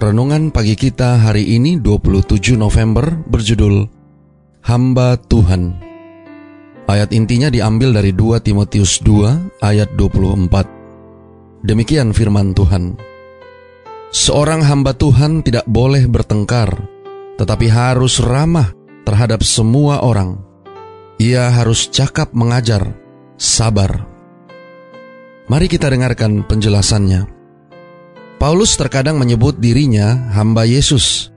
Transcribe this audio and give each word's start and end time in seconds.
Renungan 0.00 0.48
pagi 0.48 0.80
kita 0.80 1.20
hari 1.20 1.60
ini 1.60 1.76
27 1.76 2.56
November 2.56 3.20
berjudul 3.28 3.84
Hamba 4.64 5.20
Tuhan. 5.20 5.76
Ayat 6.88 7.12
intinya 7.12 7.52
diambil 7.52 7.92
dari 7.92 8.16
2 8.16 8.40
Timotius 8.40 9.04
2 9.04 9.60
ayat 9.60 9.92
24. 10.00 11.68
Demikian 11.68 12.16
firman 12.16 12.56
Tuhan. 12.56 12.96
Seorang 14.08 14.64
hamba 14.64 14.96
Tuhan 14.96 15.44
tidak 15.44 15.68
boleh 15.68 16.08
bertengkar, 16.08 16.80
tetapi 17.36 17.68
harus 17.68 18.24
ramah 18.24 18.72
terhadap 19.04 19.44
semua 19.44 20.00
orang. 20.00 20.40
Ia 21.20 21.52
harus 21.52 21.92
cakap 21.92 22.32
mengajar, 22.32 22.96
sabar. 23.36 24.08
Mari 25.44 25.68
kita 25.68 25.92
dengarkan 25.92 26.40
penjelasannya. 26.48 27.39
Paulus 28.40 28.72
terkadang 28.80 29.20
menyebut 29.20 29.60
dirinya 29.60 30.32
hamba 30.32 30.64
Yesus, 30.64 31.28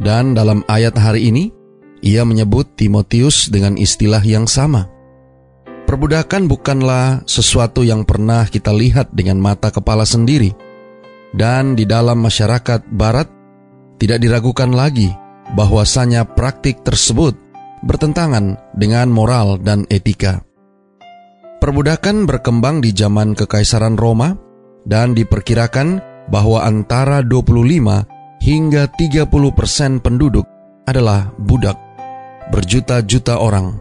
dan 0.00 0.32
dalam 0.32 0.64
ayat 0.64 0.96
hari 0.96 1.28
ini 1.28 1.52
ia 2.00 2.24
menyebut 2.24 2.72
Timotius 2.72 3.52
dengan 3.52 3.76
istilah 3.76 4.24
yang 4.24 4.48
sama. 4.48 4.88
Perbudakan 5.84 6.48
bukanlah 6.48 7.20
sesuatu 7.28 7.84
yang 7.84 8.08
pernah 8.08 8.48
kita 8.48 8.72
lihat 8.72 9.12
dengan 9.12 9.36
mata 9.36 9.68
kepala 9.68 10.08
sendiri, 10.08 10.56
dan 11.36 11.76
di 11.76 11.84
dalam 11.84 12.16
masyarakat 12.24 12.80
Barat 12.96 13.28
tidak 14.00 14.24
diragukan 14.24 14.72
lagi 14.72 15.12
bahwasanya 15.52 16.32
praktik 16.32 16.80
tersebut 16.80 17.36
bertentangan 17.84 18.56
dengan 18.72 19.12
moral 19.12 19.60
dan 19.60 19.84
etika. 19.92 20.40
Perbudakan 21.60 22.24
berkembang 22.24 22.80
di 22.80 22.96
zaman 22.96 23.36
Kekaisaran 23.36 24.00
Roma 24.00 24.32
dan 24.88 25.12
diperkirakan 25.12 26.16
bahwa 26.28 26.64
antara 26.64 27.24
25 27.24 28.44
hingga 28.44 28.88
30 28.92 29.28
persen 29.52 29.98
penduduk 30.00 30.44
adalah 30.88 31.32
budak, 31.36 31.76
berjuta-juta 32.52 33.40
orang. 33.40 33.76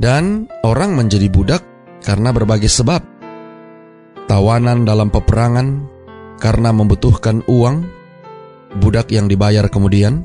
Dan 0.00 0.48
orang 0.64 0.96
menjadi 0.96 1.28
budak 1.28 1.62
karena 2.00 2.32
berbagai 2.32 2.68
sebab. 2.68 3.02
Tawanan 4.24 4.88
dalam 4.88 5.12
peperangan 5.12 5.84
karena 6.40 6.72
membutuhkan 6.72 7.44
uang, 7.44 7.84
budak 8.80 9.12
yang 9.12 9.28
dibayar 9.28 9.68
kemudian, 9.68 10.24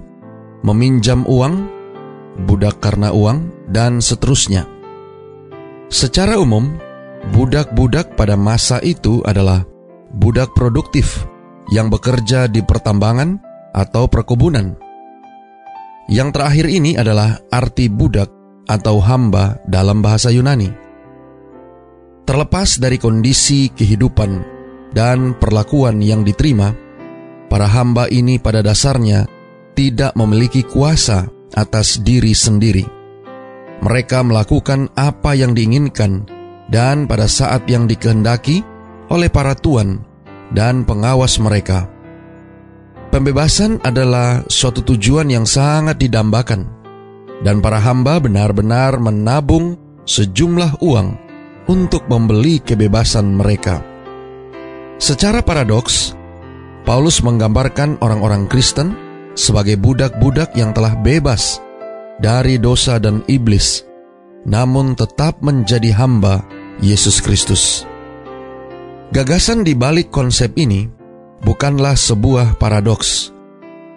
meminjam 0.63 1.27
uang, 1.27 1.67
budak 2.47 2.79
karena 2.79 3.11
uang, 3.11 3.51
dan 3.67 3.99
seterusnya. 3.99 4.63
Secara 5.91 6.39
umum, 6.39 6.79
budak-budak 7.35 8.15
pada 8.15 8.39
masa 8.39 8.79
itu 8.79 9.19
adalah 9.27 9.67
budak 10.13 10.53
produktif 10.57 11.25
yang 11.69 11.93
bekerja 11.93 12.49
di 12.49 12.65
pertambangan 12.65 13.37
atau 13.73 14.09
perkebunan. 14.09 14.73
Yang 16.09 16.29
terakhir 16.33 16.65
ini 16.65 16.97
adalah 16.97 17.37
arti 17.53 17.85
budak 17.85 18.33
atau 18.65 18.97
hamba 18.97 19.61
dalam 19.69 20.01
bahasa 20.01 20.33
Yunani. 20.33 20.69
Terlepas 22.25 22.81
dari 22.81 22.97
kondisi 22.97 23.69
kehidupan 23.73 24.31
dan 24.93 25.37
perlakuan 25.37 26.01
yang 26.01 26.25
diterima, 26.25 26.73
para 27.49 27.69
hamba 27.69 28.09
ini 28.09 28.41
pada 28.41 28.65
dasarnya 28.65 29.25
tidak 29.77 30.13
memiliki 30.17 30.65
kuasa 30.65 31.29
atas 31.53 32.01
diri 32.01 32.33
sendiri. 32.33 32.85
Mereka 33.81 34.25
melakukan 34.25 34.89
apa 34.97 35.33
yang 35.37 35.53
diinginkan, 35.53 36.25
dan 36.69 37.09
pada 37.09 37.25
saat 37.25 37.65
yang 37.65 37.89
dikehendaki, 37.89 38.61
oleh 39.09 39.29
para 39.29 39.57
tuan 39.57 40.08
dan 40.53 40.85
pengawas 40.85 41.37
mereka. 41.41 41.89
Pembebasan 43.09 43.81
adalah 43.81 44.45
suatu 44.45 44.85
tujuan 44.85 45.33
yang 45.33 45.45
sangat 45.49 45.97
didambakan, 45.97 46.69
dan 47.41 47.57
para 47.57 47.81
hamba 47.81 48.21
benar-benar 48.21 49.01
menabung 49.01 49.81
sejumlah 50.05 50.77
uang 50.85 51.17
untuk 51.65 52.05
membeli 52.05 52.61
kebebasan 52.61 53.33
mereka. 53.33 53.81
Secara 55.01 55.41
paradoks, 55.41 56.13
Paulus 56.85 57.21
menggambarkan 57.25 57.97
orang-orang 58.01 58.45
Kristen 58.45 58.93
sebagai 59.33 59.77
budak-budak 59.81 60.53
yang 60.53 60.75
telah 60.75 60.93
bebas 60.93 61.57
dari 62.21 62.61
dosa 62.61 63.01
dan 63.01 63.25
iblis, 63.25 63.81
namun 64.45 64.93
tetap 64.93 65.41
menjadi 65.41 65.97
hamba 65.97 66.45
Yesus 66.77 67.23
Kristus. 67.25 67.88
Gagasan 69.09 69.65
di 69.65 69.73
balik 69.73 70.13
konsep 70.13 70.53
ini 70.53 70.85
bukanlah 71.41 71.97
sebuah 71.97 72.61
paradoks. 72.61 73.33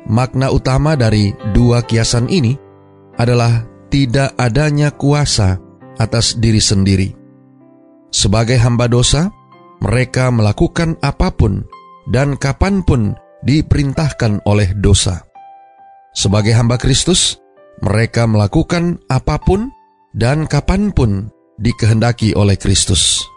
Makna 0.08 0.48
utama 0.48 0.96
dari 0.96 1.36
dua 1.52 1.84
kiasan 1.84 2.32
ini 2.32 2.56
adalah 3.20 3.68
tidak 3.92 4.32
adanya 4.40 4.88
kuasa 4.88 5.60
atas 6.00 6.40
diri 6.40 6.64
sendiri. 6.64 7.12
Sebagai 8.08 8.56
hamba 8.56 8.88
dosa, 8.88 9.28
mereka 9.84 10.32
melakukan 10.32 10.96
apa 11.04 11.28
pun 11.28 11.60
dan 12.08 12.40
kapan 12.40 12.80
pun 12.80 13.12
diperintahkan 13.44 14.48
oleh 14.48 14.72
dosa. 14.80 15.28
Sebagai 16.16 16.56
hamba 16.56 16.80
Kristus, 16.80 17.36
mereka 17.84 18.24
melakukan 18.24 18.96
apa 19.12 19.36
pun 19.36 19.68
dan 20.16 20.48
kapan 20.48 20.88
pun 20.88 21.28
dikehendaki 21.60 22.32
oleh 22.32 22.56
Kristus. 22.56 23.31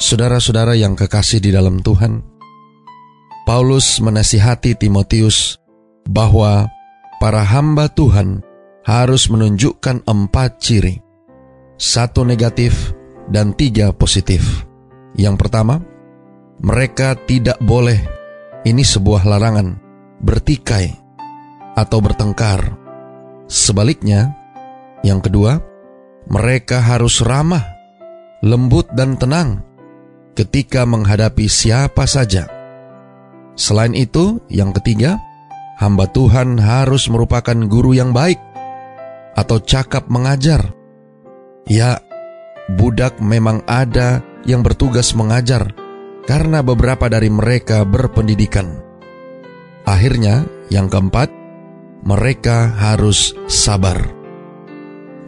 Saudara-saudara 0.00 0.72
yang 0.72 0.96
kekasih 0.96 1.44
di 1.44 1.52
dalam 1.52 1.84
Tuhan, 1.84 2.24
Paulus 3.44 4.00
menasihati 4.00 4.72
Timotius 4.78 5.60
bahwa 6.08 6.64
para 7.20 7.44
hamba 7.44 7.92
Tuhan 7.92 8.40
harus 8.88 9.28
menunjukkan 9.28 10.08
empat 10.08 10.50
ciri, 10.64 10.96
satu 11.76 12.24
negatif 12.24 12.96
dan 13.28 13.52
tiga 13.52 13.92
positif. 13.92 14.64
Yang 15.12 15.44
pertama, 15.44 15.84
mereka 16.64 17.12
tidak 17.28 17.60
boleh, 17.60 18.00
ini 18.64 18.80
sebuah 18.80 19.28
larangan, 19.28 19.76
bertikai 20.24 20.88
atau 21.76 22.00
bertengkar. 22.00 22.80
Sebaliknya, 23.44 24.32
yang 25.04 25.20
kedua, 25.20 25.60
mereka 26.32 26.80
harus 26.80 27.20
ramah, 27.20 27.66
lembut 28.40 28.88
dan 28.96 29.20
tenang 29.20 29.71
ketika 30.32 30.88
menghadapi 30.88 31.46
siapa 31.48 32.08
saja. 32.08 32.48
Selain 33.52 33.92
itu, 33.92 34.40
yang 34.48 34.72
ketiga, 34.72 35.20
hamba 35.76 36.08
Tuhan 36.08 36.56
harus 36.56 37.08
merupakan 37.12 37.56
guru 37.68 37.92
yang 37.92 38.16
baik 38.16 38.40
atau 39.36 39.60
cakap 39.60 40.08
mengajar. 40.08 40.72
Ya, 41.68 42.00
budak 42.72 43.20
memang 43.20 43.62
ada 43.68 44.24
yang 44.48 44.64
bertugas 44.64 45.12
mengajar 45.12 45.76
karena 46.24 46.64
beberapa 46.64 47.06
dari 47.12 47.28
mereka 47.28 47.84
berpendidikan. 47.84 48.80
Akhirnya, 49.84 50.48
yang 50.72 50.88
keempat, 50.88 51.28
mereka 52.02 52.72
harus 52.72 53.36
sabar. 53.46 54.00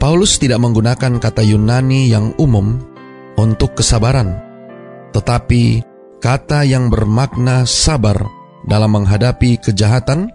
Paulus 0.00 0.36
tidak 0.36 0.60
menggunakan 0.60 1.22
kata 1.22 1.42
Yunani 1.44 2.10
yang 2.10 2.34
umum 2.36 2.76
untuk 3.38 3.78
kesabaran 3.78 4.43
tetapi 5.14 5.86
kata 6.18 6.66
yang 6.66 6.90
bermakna 6.90 7.62
sabar 7.64 8.18
dalam 8.66 8.98
menghadapi 8.98 9.62
kejahatan 9.62 10.34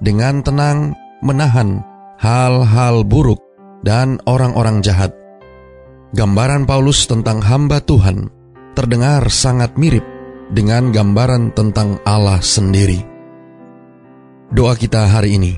dengan 0.00 0.40
tenang 0.40 0.96
menahan 1.20 1.84
hal-hal 2.18 3.04
buruk 3.04 3.38
dan 3.84 4.16
orang-orang 4.24 4.80
jahat. 4.80 5.12
Gambaran 6.16 6.64
Paulus 6.64 7.04
tentang 7.04 7.44
hamba 7.44 7.84
Tuhan 7.84 8.32
terdengar 8.72 9.28
sangat 9.28 9.76
mirip 9.76 10.02
dengan 10.48 10.94
gambaran 10.94 11.52
tentang 11.52 12.00
Allah 12.06 12.40
sendiri. 12.40 13.02
Doa 14.54 14.78
kita 14.78 15.10
hari 15.10 15.36
ini. 15.36 15.52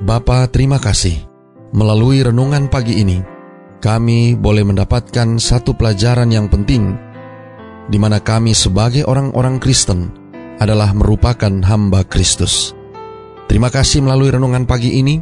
Bapa, 0.00 0.48
terima 0.48 0.80
kasih. 0.80 1.28
Melalui 1.76 2.24
renungan 2.24 2.72
pagi 2.72 3.04
ini, 3.04 3.20
kami 3.84 4.32
boleh 4.32 4.64
mendapatkan 4.64 5.36
satu 5.36 5.76
pelajaran 5.76 6.32
yang 6.32 6.48
penting 6.48 7.09
di 7.90 7.98
mana 7.98 8.22
kami 8.22 8.54
sebagai 8.54 9.02
orang-orang 9.04 9.58
Kristen 9.58 10.14
adalah 10.62 10.94
merupakan 10.94 11.50
hamba 11.66 12.06
Kristus. 12.06 12.72
Terima 13.50 13.66
kasih 13.66 14.06
melalui 14.06 14.30
renungan 14.30 14.62
pagi 14.62 15.02
ini, 15.02 15.18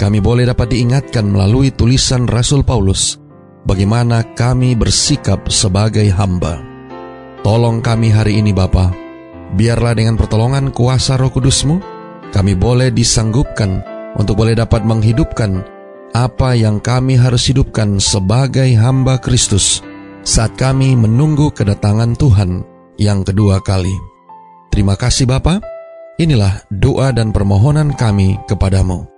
kami 0.00 0.24
boleh 0.24 0.48
dapat 0.48 0.72
diingatkan 0.72 1.28
melalui 1.28 1.68
tulisan 1.68 2.24
Rasul 2.24 2.64
Paulus 2.64 3.20
bagaimana 3.68 4.24
kami 4.32 4.72
bersikap 4.72 5.52
sebagai 5.52 6.08
hamba. 6.16 6.64
Tolong 7.44 7.84
kami 7.84 8.08
hari 8.08 8.40
ini 8.40 8.56
Bapa, 8.56 8.88
biarlah 9.52 9.92
dengan 9.92 10.16
pertolongan 10.16 10.72
kuasa 10.72 11.20
roh 11.20 11.28
kudusmu, 11.28 11.76
kami 12.32 12.56
boleh 12.56 12.88
disanggupkan 12.88 13.84
untuk 14.16 14.40
boleh 14.40 14.56
dapat 14.56 14.80
menghidupkan 14.88 15.60
apa 16.16 16.56
yang 16.56 16.80
kami 16.80 17.20
harus 17.20 17.52
hidupkan 17.52 18.00
sebagai 18.00 18.72
hamba 18.80 19.20
Kristus 19.20 19.84
saat 20.28 20.60
kami 20.60 20.92
menunggu 20.92 21.48
kedatangan 21.56 22.12
Tuhan 22.12 22.60
yang 23.00 23.24
kedua 23.24 23.64
kali. 23.64 23.96
Terima 24.68 24.92
kasih 24.92 25.24
Bapak. 25.24 25.64
Inilah 26.20 26.68
doa 26.68 27.16
dan 27.16 27.32
permohonan 27.32 27.96
kami 27.96 28.36
kepadamu. 28.44 29.08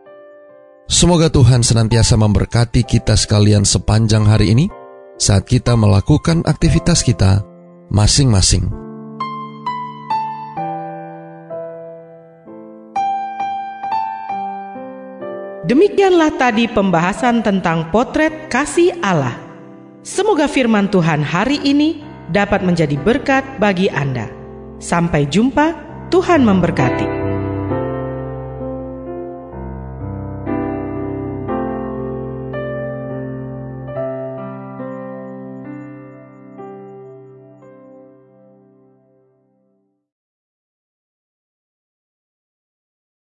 Semoga 0.87 1.27
Tuhan 1.27 1.67
senantiasa 1.67 2.15
memberkati 2.15 2.87
kita 2.87 3.19
sekalian 3.19 3.67
sepanjang 3.67 4.23
hari 4.23 4.55
ini 4.55 4.71
saat 5.19 5.51
kita 5.51 5.75
melakukan 5.75 6.47
aktivitas 6.47 7.03
kita 7.03 7.43
masing-masing. 7.91 8.71
Demikianlah 15.67 16.35
tadi 16.39 16.71
pembahasan 16.71 17.43
tentang 17.43 17.91
potret 17.95 18.51
kasih 18.51 18.95
Allah. 19.03 19.50
Semoga 20.01 20.49
firman 20.49 20.89
Tuhan 20.89 21.21
hari 21.21 21.61
ini 21.61 22.01
dapat 22.33 22.65
menjadi 22.65 22.97
berkat 22.97 23.45
bagi 23.61 23.93
Anda. 23.93 24.33
Sampai 24.81 25.29
jumpa 25.29 25.77
Tuhan 26.09 26.41
memberkati. 26.41 27.20